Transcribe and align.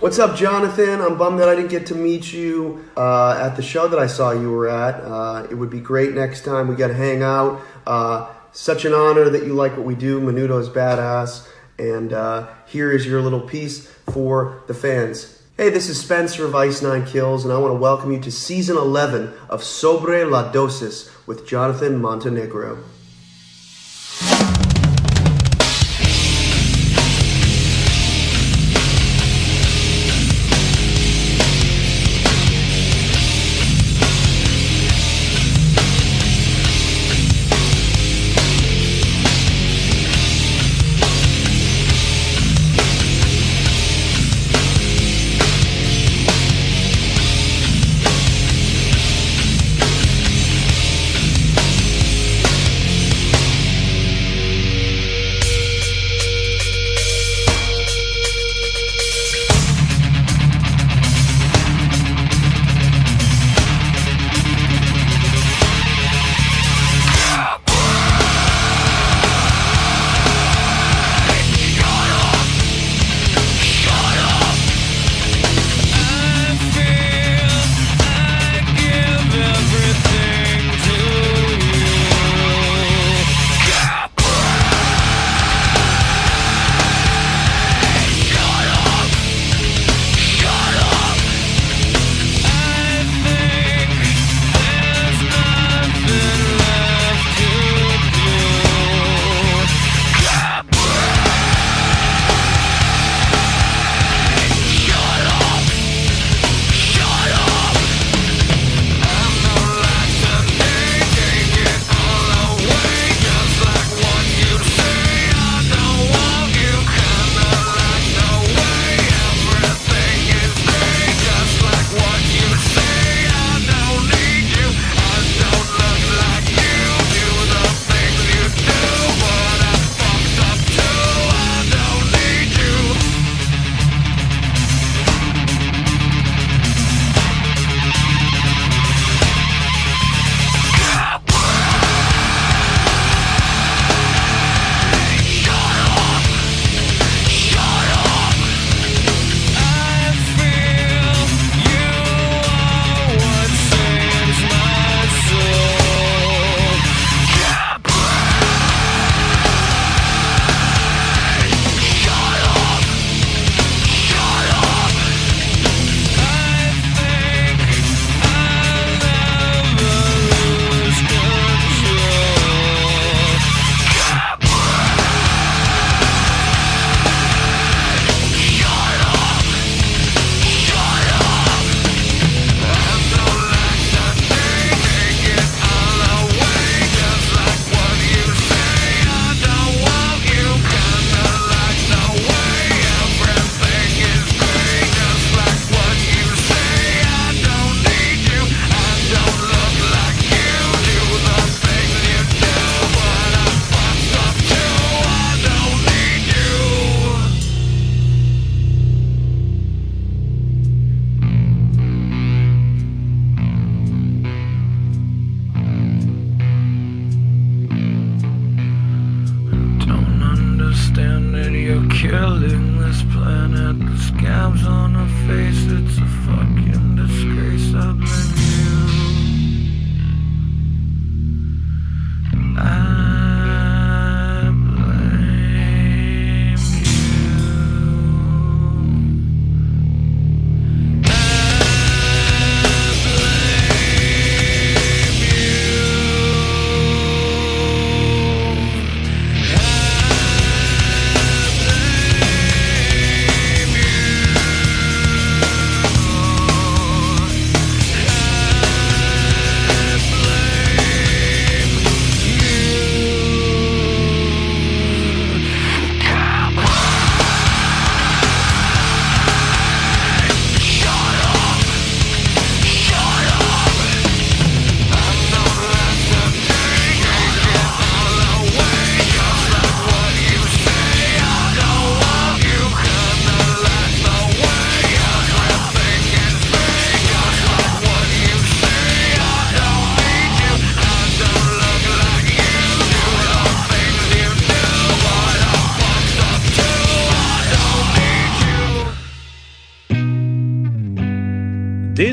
What's 0.00 0.18
up, 0.18 0.34
Jonathan? 0.34 1.02
I'm 1.02 1.18
bummed 1.18 1.40
that 1.40 1.50
I 1.50 1.54
didn't 1.54 1.70
get 1.70 1.84
to 1.88 1.94
meet 1.94 2.32
you 2.32 2.86
uh, 2.96 3.38
at 3.38 3.56
the 3.56 3.62
show 3.62 3.86
that 3.86 3.98
I 3.98 4.06
saw 4.06 4.30
you 4.30 4.50
were 4.50 4.66
at. 4.66 4.94
Uh, 4.94 5.46
it 5.50 5.54
would 5.54 5.68
be 5.68 5.78
great 5.78 6.14
next 6.14 6.42
time. 6.42 6.68
We 6.68 6.74
got 6.74 6.88
to 6.88 6.94
hang 6.94 7.22
out. 7.22 7.60
Uh, 7.86 8.32
such 8.50 8.86
an 8.86 8.94
honor 8.94 9.28
that 9.28 9.44
you 9.44 9.52
like 9.52 9.76
what 9.76 9.84
we 9.84 9.94
do. 9.94 10.18
Menudo 10.18 10.58
is 10.58 10.70
badass. 10.70 11.46
And 11.78 12.14
uh, 12.14 12.48
here 12.64 12.90
is 12.90 13.04
your 13.04 13.20
little 13.20 13.42
piece 13.42 13.88
for 14.10 14.62
the 14.68 14.72
fans. 14.72 15.42
Hey, 15.58 15.68
this 15.68 15.90
is 15.90 16.00
Spencer 16.00 16.46
of 16.46 16.54
Ice 16.54 16.80
Nine 16.80 17.04
Kills, 17.04 17.44
and 17.44 17.52
I 17.52 17.58
want 17.58 17.72
to 17.72 17.78
welcome 17.78 18.10
you 18.10 18.20
to 18.20 18.32
season 18.32 18.78
11 18.78 19.34
of 19.50 19.62
Sobre 19.62 20.24
la 20.24 20.50
Dosis 20.50 21.10
with 21.26 21.46
Jonathan 21.46 22.00
Montenegro. 22.00 22.82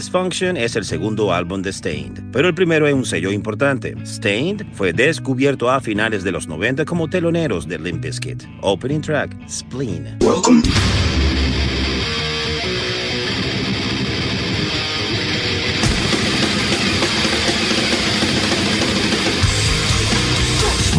Dysfunction 0.08 0.56
es 0.56 0.78
el 0.78 0.86
segundo 0.86 1.34
álbum 1.34 1.62
de 1.62 1.74
Stained, 1.74 2.32
pero 2.32 2.48
el 2.48 2.56
primero 2.56 2.88
es 2.88 2.94
un 2.94 3.04
sello 3.04 3.30
importante. 3.30 3.94
Stained 4.06 4.66
fue 4.72 4.94
descubierto 4.94 5.70
a 5.70 5.82
finales 5.82 6.24
de 6.24 6.32
los 6.32 6.48
90 6.48 6.86
como 6.86 7.10
teloneros 7.10 7.68
de 7.68 7.78
Limp 7.78 8.02
Bizkit. 8.02 8.44
Opening 8.62 9.02
track, 9.02 9.36
Spleen. 9.50 10.18
Welcome. 10.22 10.64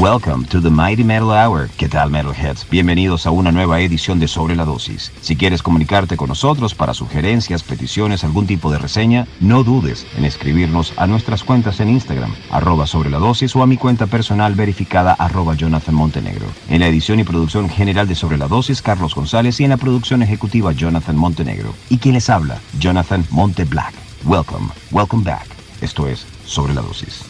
Welcome 0.01 0.45
to 0.51 0.61
the 0.61 0.71
Mighty 0.71 1.03
Metal 1.03 1.33
Hour. 1.33 1.71
¿Qué 1.77 1.89
tal, 1.89 2.13
Metalheads? 2.13 2.71
Bienvenidos 2.71 3.27
a 3.27 3.33
una 3.33 3.51
nueva 3.51 3.81
edición 3.81 4.21
de 4.21 4.29
Sobre 4.29 4.55
la 4.55 4.65
Dosis. 4.65 5.11
Si 5.23 5.35
quieres 5.35 5.61
comunicarte 5.61 6.17
con 6.17 6.29
nosotros 6.29 6.77
para 6.77 6.95
sugerencias, 6.95 7.65
peticiones, 7.65 8.23
algún 8.23 8.47
tipo 8.47 8.71
de 8.71 8.79
reseña, 8.79 9.27
no 9.41 9.65
dudes 9.65 10.07
en 10.17 10.25
escribirnos 10.25 10.93
a 10.99 11.09
nuestras 11.09 11.43
cuentas 11.43 11.81
en 11.81 11.89
Instagram, 11.89 12.33
arroba 12.53 12.87
sobre 12.87 13.11
la 13.11 13.19
dosis 13.19 13.57
o 13.57 13.63
a 13.65 13.67
mi 13.67 13.77
cuenta 13.77 14.07
personal 14.07 14.55
verificada, 14.55 15.15
arroba 15.15 15.57
Jonathan 15.57 15.97
Montenegro. 15.97 16.47
En 16.71 16.79
la 16.79 16.87
edición 16.87 17.19
y 17.19 17.25
producción 17.25 17.69
general 17.69 18.07
de 18.07 18.15
Sobre 18.15 18.39
la 18.39 18.47
Dosis, 18.47 18.83
Carlos 18.83 19.17
González 19.17 19.59
y 19.59 19.65
en 19.65 19.71
la 19.71 19.79
producción 19.79 20.23
ejecutiva, 20.23 20.71
Jonathan 20.71 21.17
Montenegro. 21.17 21.75
¿Y 21.89 21.99
quién 21.99 22.15
les 22.15 22.31
habla? 22.31 22.61
Jonathan 22.79 23.27
Monte 23.31 23.65
Black. 23.65 23.95
Welcome, 24.25 24.69
welcome 24.93 25.25
back. 25.25 25.49
Esto 25.81 26.07
es 26.07 26.25
Sobre 26.45 26.73
la 26.73 26.83
Dosis. 26.83 27.25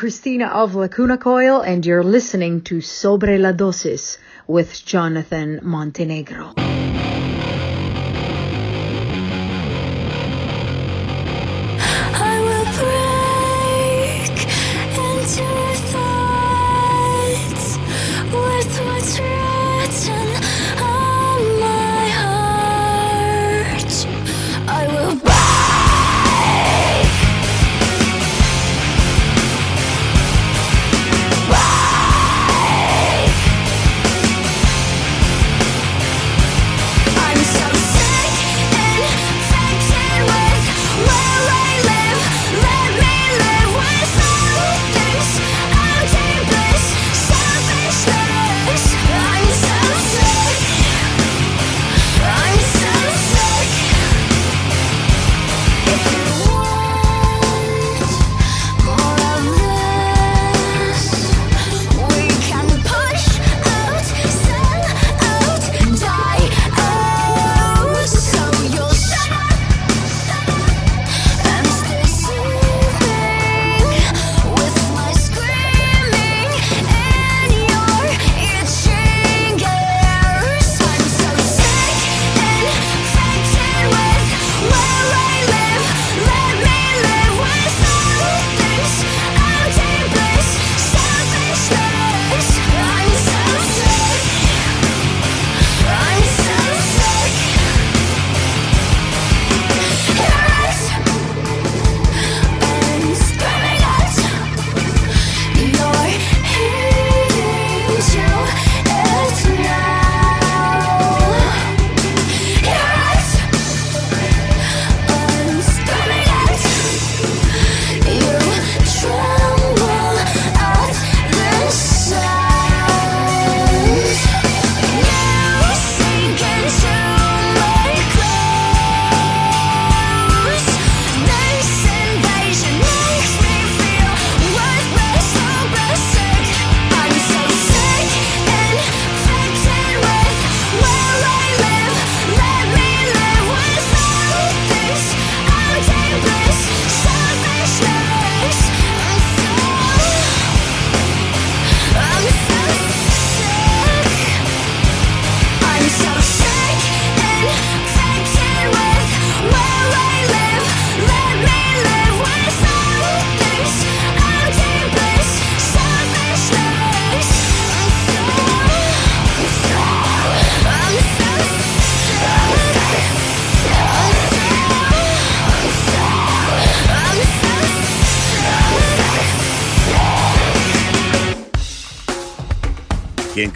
Christina 0.00 0.46
of 0.46 0.74
Lacuna 0.74 1.18
Coil, 1.18 1.60
and 1.60 1.84
you're 1.84 2.02
listening 2.02 2.62
to 2.62 2.80
Sobre 2.80 3.36
la 3.36 3.52
Dosis 3.52 4.16
with 4.46 4.82
Jonathan 4.82 5.60
Montenegro. 5.62 6.54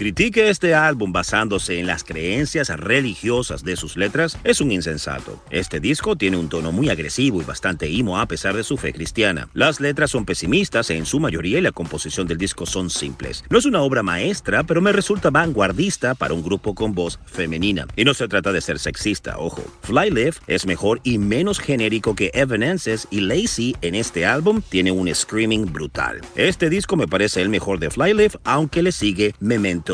Critique 0.04 0.50
este 0.50 0.74
álbum 0.74 1.12
basándose 1.12 1.78
en 1.80 1.86
las 1.86 2.04
creencias 2.04 2.68
religiosas 2.68 3.64
de 3.64 3.74
sus 3.74 3.96
letras 3.96 4.36
es 4.44 4.60
un 4.60 4.70
insensato. 4.70 5.42
Este 5.48 5.80
disco 5.80 6.14
tiene 6.14 6.36
un 6.36 6.50
tono 6.50 6.72
muy 6.72 6.90
agresivo 6.90 7.40
y 7.40 7.44
bastante 7.46 7.86
emo 7.86 8.20
a 8.20 8.26
pesar 8.26 8.54
de 8.54 8.64
su 8.64 8.76
fe 8.76 8.92
cristiana. 8.92 9.48
Las 9.54 9.80
letras 9.80 10.10
son 10.10 10.26
pesimistas 10.26 10.90
en 10.90 11.06
su 11.06 11.20
mayoría 11.20 11.56
y 11.56 11.62
la 11.62 11.72
composición 11.72 12.26
del 12.26 12.36
disco 12.36 12.66
son 12.66 12.90
simples. 12.90 13.44
No 13.48 13.56
es 13.56 13.64
una 13.64 13.80
obra 13.80 14.02
maestra, 14.02 14.62
pero 14.64 14.82
me 14.82 14.92
resulta 14.92 15.30
vanguardista 15.30 16.14
para 16.14 16.34
un 16.34 16.42
grupo 16.42 16.74
con 16.74 16.92
voz 16.92 17.18
femenina. 17.24 17.86
Y 17.96 18.04
no 18.04 18.12
se 18.12 18.28
trata 18.28 18.52
de 18.52 18.60
ser 18.60 18.78
sexista, 18.80 19.38
ojo. 19.38 19.64
Flyleaf 19.84 20.40
es 20.48 20.66
mejor 20.66 21.00
y 21.02 21.16
menos 21.16 21.58
genérico 21.58 22.14
que 22.14 22.30
Evanescence 22.34 23.08
y 23.10 23.20
Lazy 23.20 23.74
en 23.80 23.94
este 23.94 24.26
álbum 24.26 24.60
tiene 24.68 24.92
un 24.92 25.08
screaming 25.14 25.72
brutal. 25.72 26.20
Este 26.36 26.68
disco 26.68 26.94
me 26.94 27.08
parece 27.08 27.40
el 27.40 27.48
mejor 27.48 27.78
de 27.78 27.88
Flyleaf, 27.88 28.36
aunque 28.44 28.82
le 28.82 28.92
sigue 28.92 29.34
Memento 29.40 29.93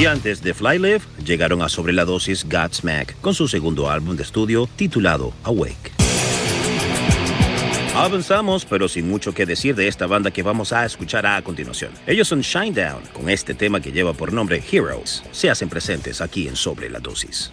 Y 0.00 0.06
antes 0.06 0.42
de 0.42 0.54
Flyleaf, 0.54 1.04
llegaron 1.24 1.60
a 1.62 1.68
sobre 1.68 1.92
la 1.92 2.04
dosis 2.04 2.46
Godsmack 2.48 3.20
con 3.20 3.34
su 3.34 3.48
segundo 3.48 3.90
álbum 3.90 4.16
de 4.16 4.22
estudio 4.22 4.68
titulado 4.76 5.32
Awake. 5.42 5.92
Avanzamos, 7.96 8.64
pero 8.64 8.86
sin 8.86 9.08
mucho 9.08 9.34
que 9.34 9.44
decir 9.44 9.74
de 9.74 9.88
esta 9.88 10.06
banda 10.06 10.30
que 10.30 10.44
vamos 10.44 10.72
a 10.72 10.84
escuchar 10.84 11.26
a 11.26 11.42
continuación. 11.42 11.90
Ellos 12.06 12.28
son 12.28 12.42
Shinedown, 12.42 13.02
con 13.12 13.28
este 13.28 13.54
tema 13.54 13.80
que 13.80 13.90
lleva 13.90 14.12
por 14.12 14.32
nombre 14.32 14.62
Heroes. 14.70 15.24
Se 15.32 15.50
hacen 15.50 15.68
presentes 15.68 16.20
aquí 16.20 16.46
en 16.46 16.54
Sobre 16.54 16.88
la 16.88 17.00
Dosis. 17.00 17.50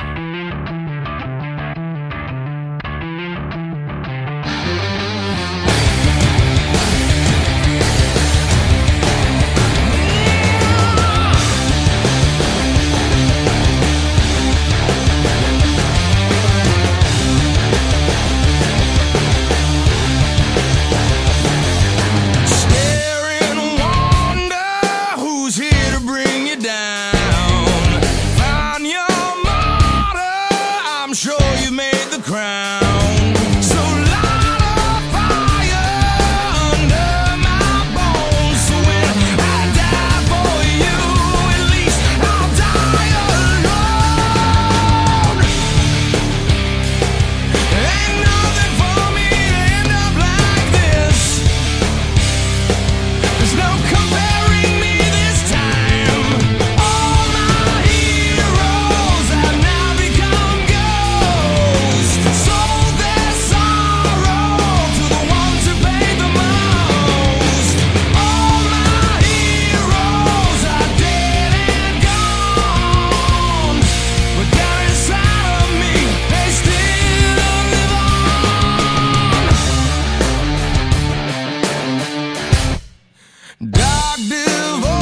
Dog 83.61 84.17
divorce. 84.27 84.94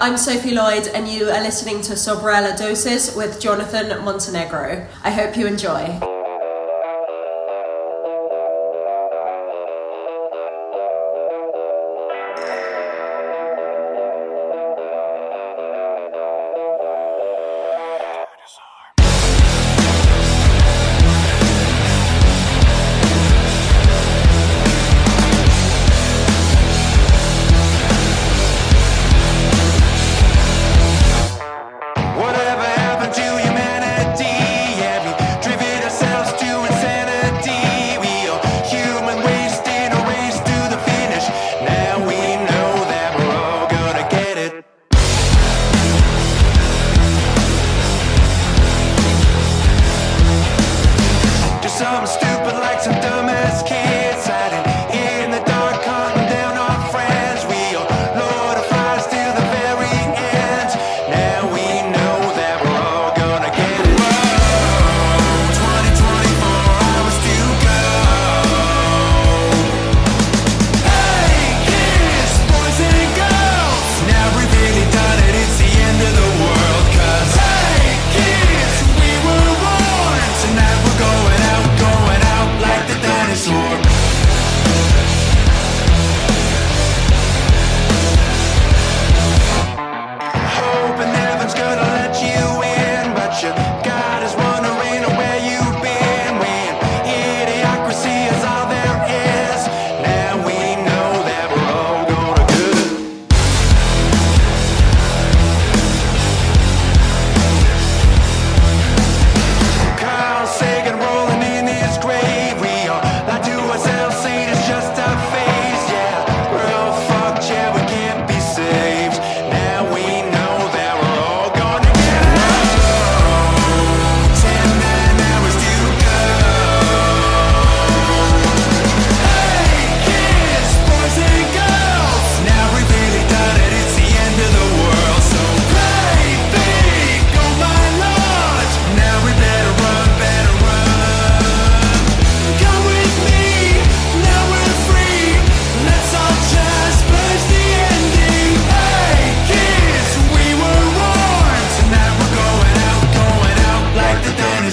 I'm 0.00 0.16
Sophie 0.16 0.52
Lloyd, 0.52 0.88
and 0.88 1.08
you 1.08 1.28
are 1.30 1.40
listening 1.40 1.80
to 1.82 1.92
Sobrella 1.92 2.56
Dosis 2.56 3.16
with 3.16 3.40
Jonathan 3.40 4.04
Montenegro. 4.04 4.86
I 5.02 5.10
hope 5.10 5.36
you 5.36 5.46
enjoy. 5.46 6.13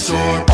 sword. 0.02 0.51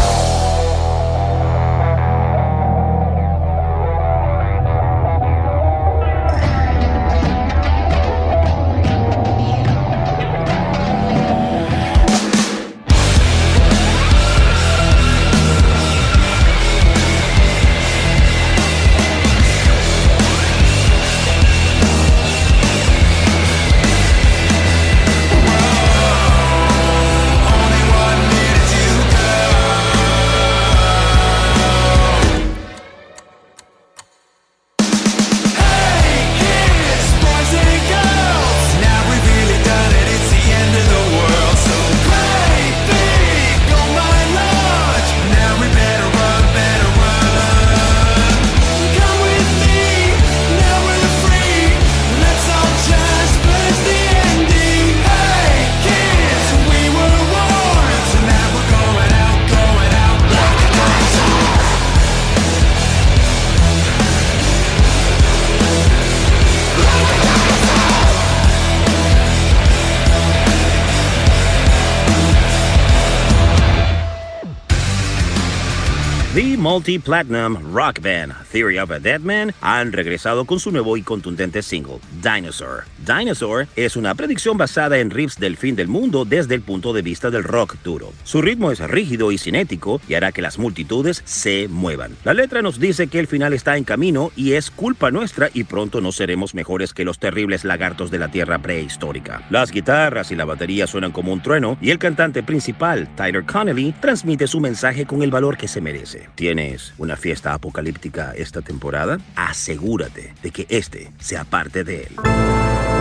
multi-platinum 76.88 77.73
rock 77.73 78.02
band 78.02 78.34
Theory 78.45 78.80
of 78.80 78.91
a 78.91 79.00
Dead 79.00 79.21
Man 79.21 79.52
han 79.62 79.91
regresado 79.91 80.45
con 80.45 80.58
su 80.58 80.71
nuevo 80.71 80.95
y 80.95 81.04
contundente 81.04 81.62
single, 81.62 82.00
Dinosaur. 82.21 82.86
Dinosaur 83.08 83.67
es 83.78 83.96
una 83.96 84.13
predicción 84.15 84.58
basada 84.58 84.98
en 84.98 85.10
riffs 85.10 85.39
del 85.39 85.56
fin 85.56 85.78
del 85.78 85.88
mundo 85.88 86.26
desde 86.26 86.56
el 86.56 86.62
punto 86.62 86.91
de 86.91 87.02
vista 87.02 87.30
del 87.30 87.46
rock 87.46 87.78
duro. 87.82 88.12
Su 88.26 88.41
ritmo 88.41 88.70
es 88.70 88.80
rígido 88.80 89.32
y 89.32 89.38
cinético 89.38 90.02
y 90.10 90.15
hará 90.15 90.34
que 90.34 90.41
las 90.41 90.60
multitudes 90.60 91.22
se 91.24 91.70
muevan. 91.70 92.17
La 92.26 92.34
letra 92.34 92.62
nos 92.62 92.80
dice 92.80 93.08
que 93.08 93.20
el 93.20 93.28
final 93.28 93.54
está 93.54 93.78
en 93.78 93.86
camino 93.86 94.32
y 94.36 94.54
es 94.54 94.70
culpa 94.70 95.10
nuestra 95.10 95.50
y 95.54 95.63
pronto 95.63 96.02
no 96.02 96.12
seremos 96.12 96.54
mejores 96.54 96.93
que 96.93 97.06
los 97.06 97.17
terribles 97.17 97.63
lagartos 97.63 98.12
de 98.12 98.20
la 98.20 98.30
tierra 98.30 98.60
prehistórica. 98.60 99.48
Las 99.50 99.72
guitarras 99.72 100.32
y 100.32 100.36
la 100.36 100.43
batería 100.43 100.86
suenan 100.86 101.13
como 101.13 101.32
un 101.32 101.41
trueno 101.41 101.78
y 101.82 101.91
el 101.91 102.00
cantante 102.00 102.43
principal, 102.43 103.08
Tyler 103.15 103.46
Connelly, 103.46 103.93
transmite 104.02 104.48
su 104.48 104.60
mensaje 104.60 105.06
con 105.06 105.24
el 105.24 105.32
valor 105.32 105.56
que 105.56 105.70
se 105.70 105.80
merece. 105.80 106.28
¿Tienes 106.36 106.93
una 106.98 107.15
fiesta 107.15 107.54
apocalíptica 107.54 108.34
esta 108.36 108.62
temporada? 108.62 109.17
Asegúrate 109.36 110.34
de 110.43 110.52
que 110.52 110.65
este 110.70 111.12
sea 111.20 111.46
parte 111.46 111.86
de 111.86 112.04
él. 112.04 112.97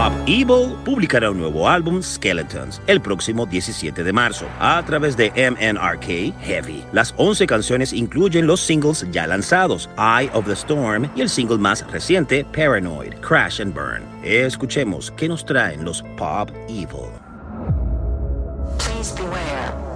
Bob 0.00 0.14
Evil 0.26 0.74
publicará 0.82 1.30
un 1.30 1.36
nuevo 1.36 1.68
álbum, 1.68 2.02
Skeletons, 2.02 2.80
el 2.86 3.02
próximo 3.02 3.44
17 3.44 4.02
de 4.02 4.12
marzo, 4.14 4.46
a 4.58 4.82
través 4.86 5.14
de 5.14 5.30
MNRK 5.36 6.32
Heavy. 6.40 6.82
Las 6.94 7.12
11 7.18 7.46
canciones 7.46 7.92
incluyen 7.92 8.46
los 8.46 8.60
singles 8.60 9.04
ya 9.10 9.26
lanzados, 9.26 9.90
Eye 9.98 10.30
of 10.32 10.46
the 10.46 10.54
Storm 10.54 11.10
y 11.14 11.20
el 11.20 11.28
single 11.28 11.58
más 11.58 11.86
reciente, 11.92 12.46
Paranoid, 12.46 13.12
Crash 13.16 13.60
and 13.60 13.74
Burn. 13.74 14.02
Escuchemos 14.24 15.10
qué 15.18 15.28
nos 15.28 15.44
traen 15.44 15.84
los 15.84 16.02
Bob 16.16 16.50
Evil. 16.70 17.10
Please 18.78 19.12
beware. 19.16 19.89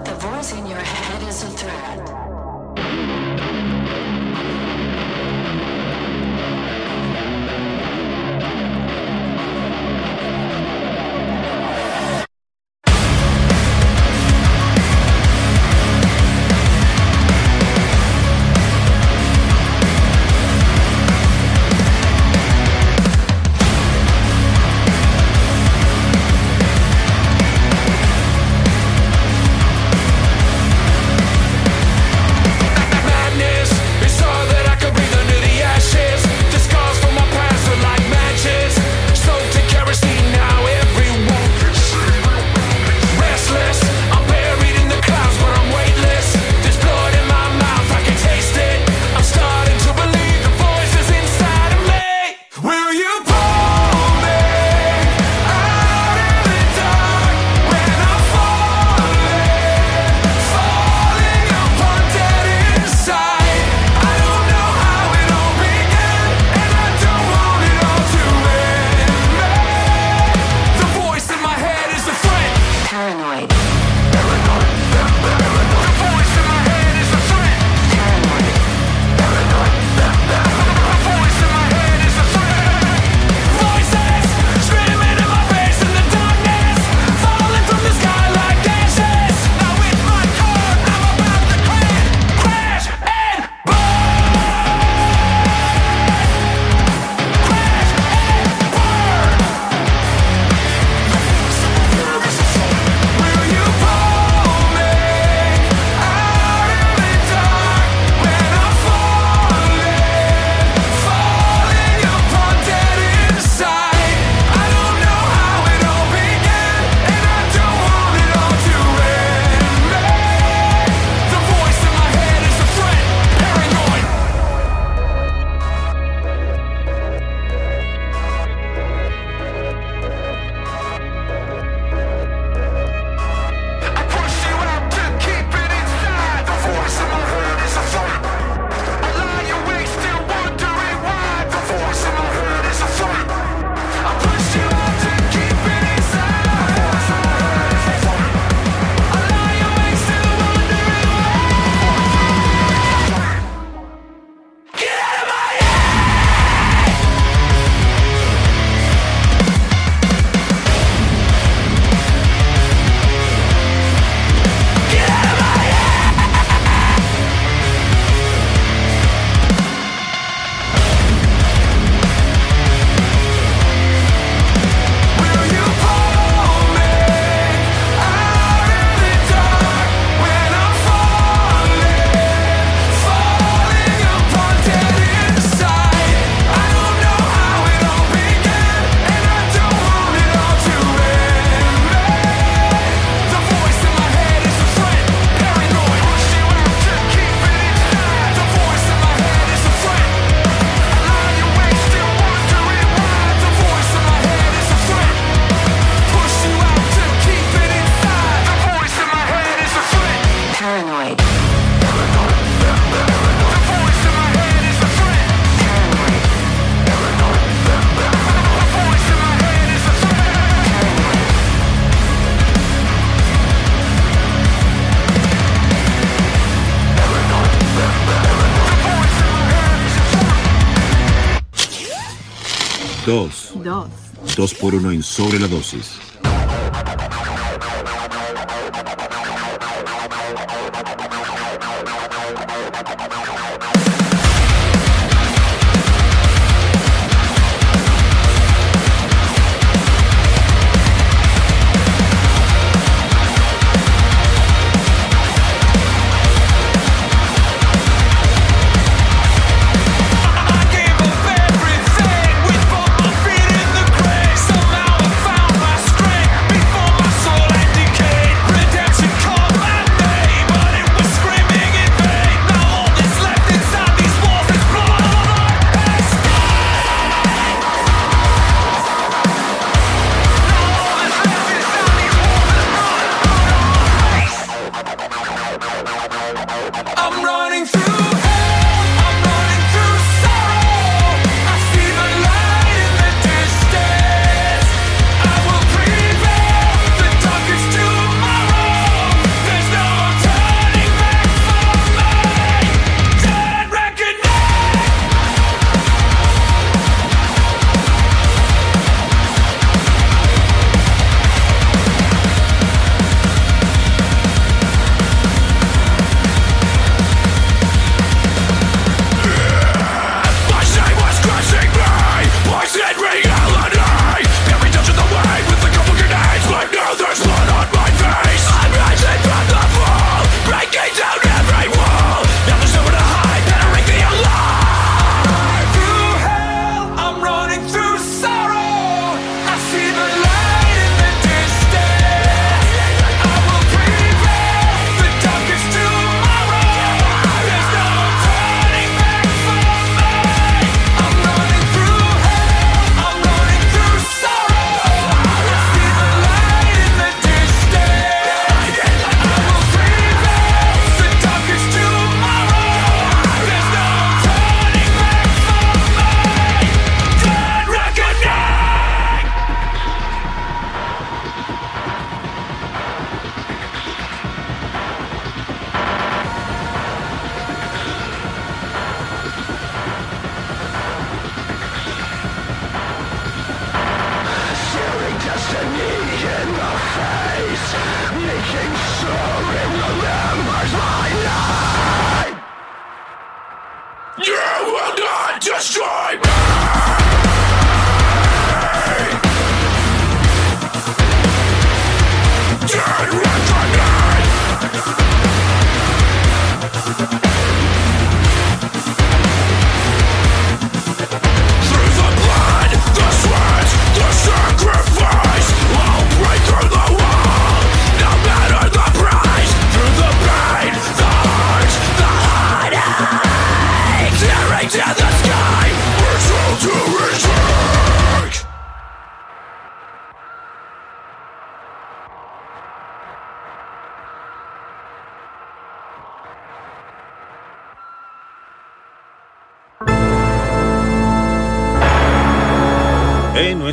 Dos. 233.06 233.52
Dos. 233.62 233.88
Dos 234.34 234.54
por 234.54 234.74
uno 234.74 234.90
en 234.90 235.02
sobre 235.02 235.38
la 235.38 235.46
dosis. 235.46 235.98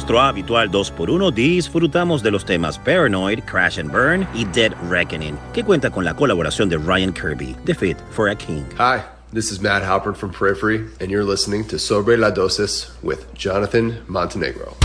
nuestro 0.01 0.19
habitual 0.19 0.71
2x1 0.71 1.31
disfrutamos 1.31 2.23
de 2.23 2.31
los 2.31 2.43
temas 2.43 2.79
Paranoid, 2.79 3.41
Crash 3.43 3.77
and 3.77 3.91
Burn 3.91 4.27
y 4.33 4.45
Dead 4.45 4.71
Reckoning, 4.89 5.37
que 5.53 5.63
cuenta 5.63 5.91
con 5.91 6.03
la 6.03 6.15
colaboración 6.15 6.69
de 6.69 6.77
Ryan 6.77 7.13
Kirby, 7.13 7.55
The 7.65 7.75
Fit 7.75 7.97
for 8.09 8.27
a 8.27 8.35
King. 8.35 8.63
Hi, 8.79 9.03
this 9.31 9.51
is 9.51 9.61
Matt 9.61 9.83
Halpern 9.83 10.15
from 10.15 10.31
Periphery, 10.31 10.87
and 10.99 11.11
you're 11.11 11.23
listening 11.23 11.67
to 11.67 11.77
Sobre 11.77 12.17
la 12.17 12.31
Dosis 12.31 12.89
with 13.03 13.31
Jonathan 13.35 13.99
Montenegro. 14.07 14.75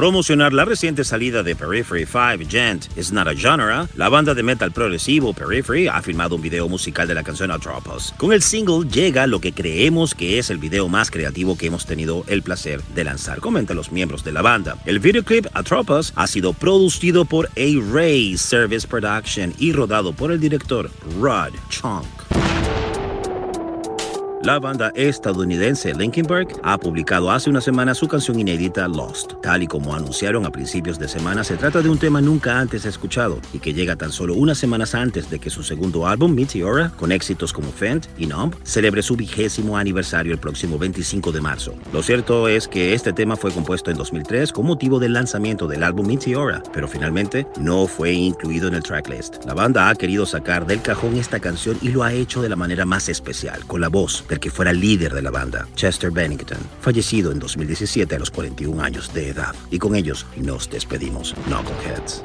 Promocionar 0.00 0.54
la 0.54 0.64
reciente 0.64 1.04
salida 1.04 1.42
de 1.42 1.54
Periphery 1.54 2.06
5, 2.06 2.48
Gent 2.50 2.86
is 2.96 3.12
not 3.12 3.28
a 3.28 3.34
genre, 3.34 3.86
la 3.96 4.08
banda 4.08 4.32
de 4.32 4.42
metal 4.42 4.72
progresivo 4.72 5.34
Periphery 5.34 5.88
ha 5.88 6.00
filmado 6.00 6.36
un 6.36 6.40
video 6.40 6.70
musical 6.70 7.06
de 7.06 7.14
la 7.14 7.22
canción 7.22 7.50
Atropos. 7.50 8.14
Con 8.16 8.32
el 8.32 8.40
single 8.40 8.88
llega 8.88 9.26
lo 9.26 9.42
que 9.42 9.52
creemos 9.52 10.14
que 10.14 10.38
es 10.38 10.48
el 10.48 10.56
video 10.56 10.88
más 10.88 11.10
creativo 11.10 11.58
que 11.58 11.66
hemos 11.66 11.84
tenido 11.84 12.24
el 12.28 12.40
placer 12.40 12.80
de 12.94 13.04
lanzar, 13.04 13.40
comentan 13.40 13.76
los 13.76 13.92
miembros 13.92 14.24
de 14.24 14.32
la 14.32 14.40
banda. 14.40 14.78
El 14.86 15.00
videoclip 15.00 15.48
Atropos 15.52 16.14
ha 16.16 16.26
sido 16.26 16.54
producido 16.54 17.26
por 17.26 17.50
A-Ray 17.58 18.38
Service 18.38 18.88
Production 18.88 19.52
y 19.58 19.74
rodado 19.74 20.14
por 20.14 20.32
el 20.32 20.40
director 20.40 20.90
Rod 21.20 21.52
Chunk. 21.68 22.06
La 24.42 24.58
banda 24.58 24.90
estadounidense 24.94 25.92
Linkin 25.92 26.24
Park 26.24 26.58
ha 26.62 26.78
publicado 26.78 27.30
hace 27.30 27.50
una 27.50 27.60
semana 27.60 27.94
su 27.94 28.08
canción 28.08 28.40
inédita 28.40 28.88
Lost. 28.88 29.34
Tal 29.42 29.64
y 29.64 29.66
como 29.66 29.94
anunciaron 29.94 30.46
a 30.46 30.50
principios 30.50 30.98
de 30.98 31.08
semana, 31.08 31.44
se 31.44 31.58
trata 31.58 31.82
de 31.82 31.90
un 31.90 31.98
tema 31.98 32.22
nunca 32.22 32.58
antes 32.58 32.86
escuchado 32.86 33.38
y 33.52 33.58
que 33.58 33.74
llega 33.74 33.96
tan 33.96 34.10
solo 34.10 34.34
unas 34.34 34.56
semanas 34.56 34.94
antes 34.94 35.28
de 35.28 35.38
que 35.38 35.50
su 35.50 35.62
segundo 35.62 36.06
álbum, 36.06 36.32
Meteora, 36.34 36.90
con 36.96 37.12
éxitos 37.12 37.52
como 37.52 37.70
Fent 37.70 38.06
y 38.16 38.24
Numb, 38.26 38.54
celebre 38.62 39.02
su 39.02 39.14
vigésimo 39.14 39.76
aniversario 39.76 40.32
el 40.32 40.38
próximo 40.38 40.78
25 40.78 41.32
de 41.32 41.40
marzo. 41.42 41.74
Lo 41.92 42.02
cierto 42.02 42.48
es 42.48 42.66
que 42.66 42.94
este 42.94 43.12
tema 43.12 43.36
fue 43.36 43.52
compuesto 43.52 43.90
en 43.90 43.98
2003 43.98 44.52
con 44.52 44.64
motivo 44.64 44.98
del 44.98 45.12
lanzamiento 45.12 45.68
del 45.68 45.82
álbum 45.82 46.06
Meteora, 46.06 46.62
pero 46.72 46.88
finalmente 46.88 47.46
no 47.60 47.86
fue 47.86 48.12
incluido 48.12 48.68
en 48.68 48.74
el 48.74 48.82
tracklist. 48.82 49.44
La 49.44 49.52
banda 49.52 49.90
ha 49.90 49.94
querido 49.94 50.24
sacar 50.24 50.66
del 50.66 50.80
cajón 50.80 51.18
esta 51.18 51.40
canción 51.40 51.76
y 51.82 51.88
lo 51.88 52.04
ha 52.04 52.14
hecho 52.14 52.40
de 52.40 52.48
la 52.48 52.56
manera 52.56 52.86
más 52.86 53.10
especial, 53.10 53.66
con 53.66 53.82
la 53.82 53.88
voz 53.88 54.24
del 54.30 54.40
que 54.40 54.50
fuera 54.50 54.72
líder 54.72 55.12
de 55.12 55.20
la 55.20 55.30
banda, 55.30 55.68
Chester 55.74 56.10
Bennington, 56.10 56.58
fallecido 56.80 57.32
en 57.32 57.38
2017 57.40 58.14
a 58.14 58.18
los 58.18 58.30
41 58.30 58.82
años 58.82 59.12
de 59.12 59.28
edad. 59.28 59.54
Y 59.70 59.78
con 59.78 59.94
ellos 59.94 60.24
nos 60.36 60.70
despedimos, 60.70 61.34
Knuckleheads. 61.46 62.22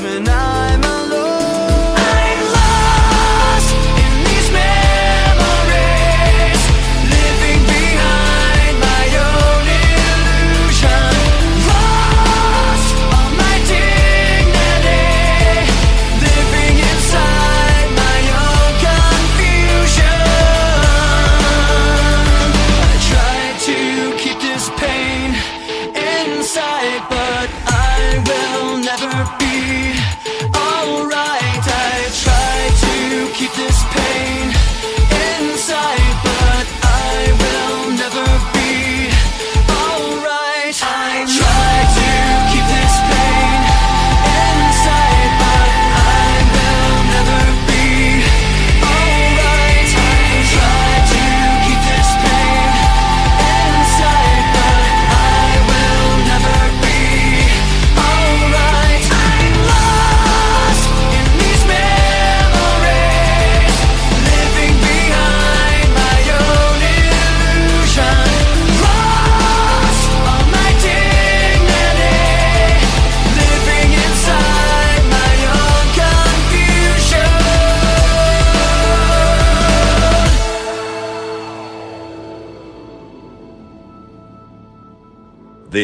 when 0.00 0.28
I 0.28 0.37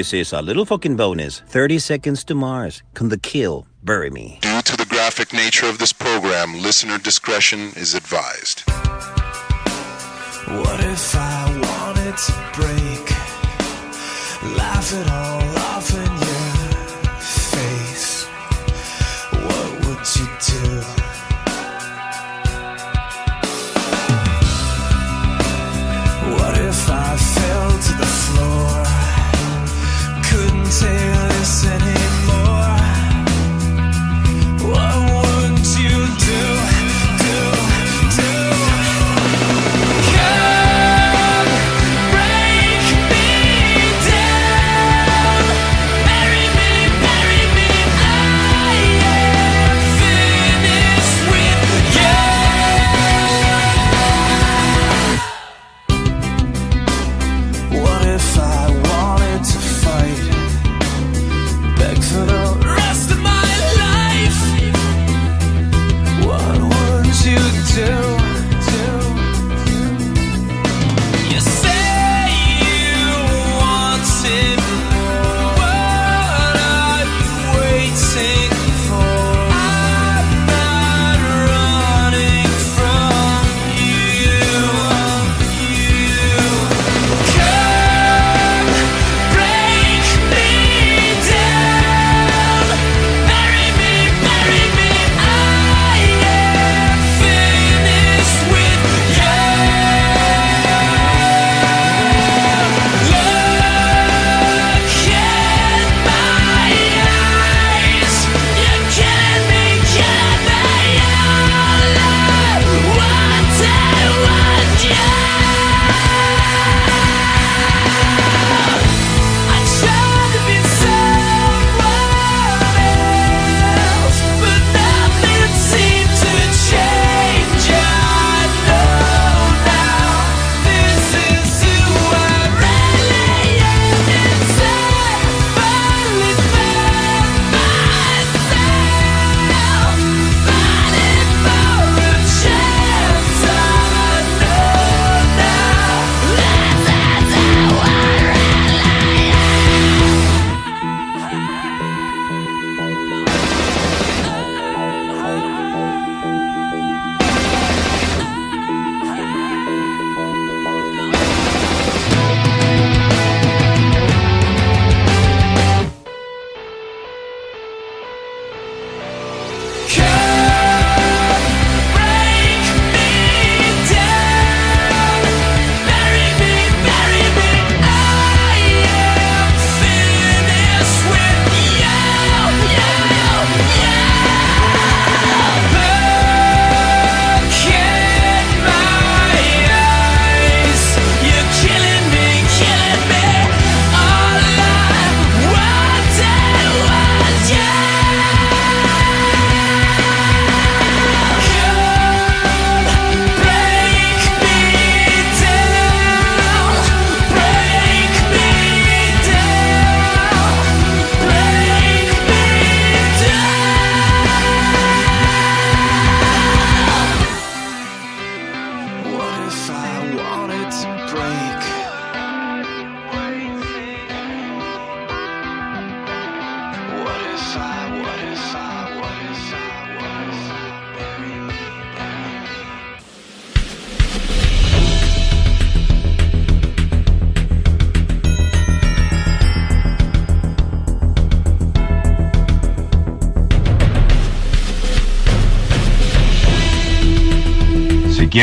This 0.05 0.13
is 0.13 0.33
a 0.35 0.43
little 0.43 0.67
fucking 0.67 0.97
bonus 0.97 1.41
30 1.41 1.79
Seconds 1.79 2.25
to 2.25 2.35
Mars, 2.35 2.83
con 2.93 3.09
The 3.09 3.17
Kill, 3.17 3.67
Bury 3.83 4.11
Me. 4.11 4.39
Due 4.43 4.61
to 4.61 4.77
the 4.77 4.85
graphic 4.85 5.33
nature 5.33 5.65
of 5.65 5.79
this 5.79 5.95
program, 5.95 6.61
listener 6.61 6.99
discretion 6.99 7.73
is 7.75 7.95
advised. 7.95 8.65
What 10.47 10.85
if 10.85 11.17
I 11.17 11.47
wanted 11.49 12.19
to 12.19 12.33
break? 12.53 13.11
Laugh 14.59 14.93
it 14.93 15.11
all 15.11 15.59
off 15.73 15.91
in 15.95 16.13
your 16.29 17.21
face. 17.23 18.27
What 19.33 19.87
would 19.87 20.05
you 20.17 20.29
do? 20.99 21.04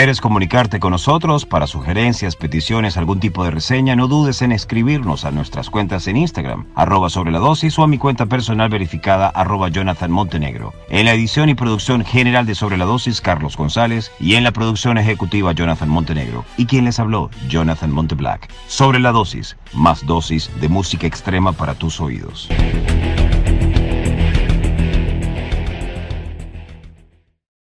Quieres 0.01 0.19
comunicarte 0.19 0.79
con 0.79 0.93
nosotros 0.93 1.45
para 1.45 1.67
sugerencias, 1.67 2.35
peticiones, 2.35 2.97
algún 2.97 3.19
tipo 3.19 3.43
de 3.43 3.51
reseña, 3.51 3.95
no 3.95 4.07
dudes 4.07 4.41
en 4.41 4.51
escribirnos 4.51 5.25
a 5.25 5.31
nuestras 5.31 5.69
cuentas 5.69 6.07
en 6.07 6.17
Instagram, 6.17 6.65
arroba 6.73 7.11
sobre 7.11 7.29
la 7.29 7.37
dosis 7.37 7.77
o 7.77 7.83
a 7.83 7.87
mi 7.87 7.99
cuenta 7.99 8.25
personal 8.25 8.67
verificada, 8.67 9.27
arroba 9.27 9.69
Jonathan 9.69 10.09
Montenegro. 10.09 10.73
En 10.89 11.05
la 11.05 11.13
edición 11.13 11.49
y 11.49 11.53
producción 11.53 12.03
general 12.03 12.47
de 12.47 12.55
Sobre 12.55 12.77
la 12.77 12.85
Dosis, 12.85 13.21
Carlos 13.21 13.55
González, 13.55 14.11
y 14.19 14.33
en 14.33 14.43
la 14.43 14.51
producción 14.51 14.97
ejecutiva, 14.97 15.51
Jonathan 15.51 15.89
Montenegro. 15.89 16.45
¿Y 16.57 16.65
quien 16.65 16.85
les 16.85 16.99
habló? 16.99 17.29
Jonathan 17.47 17.91
Monteblack. 17.91 18.51
Sobre 18.65 18.99
la 18.99 19.11
Dosis, 19.11 19.55
más 19.71 20.03
dosis 20.07 20.49
de 20.59 20.67
música 20.67 21.05
extrema 21.05 21.51
para 21.51 21.75
tus 21.75 22.01
oídos. 22.01 22.49